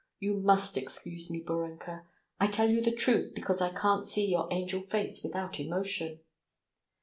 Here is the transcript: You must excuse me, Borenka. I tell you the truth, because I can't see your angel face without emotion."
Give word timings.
You 0.19 0.39
must 0.39 0.77
excuse 0.77 1.29
me, 1.29 1.43
Borenka. 1.43 2.07
I 2.39 2.47
tell 2.47 2.67
you 2.71 2.81
the 2.81 2.91
truth, 2.91 3.35
because 3.35 3.61
I 3.61 3.71
can't 3.71 4.03
see 4.03 4.31
your 4.31 4.47
angel 4.51 4.81
face 4.81 5.21
without 5.23 5.59
emotion." 5.59 6.21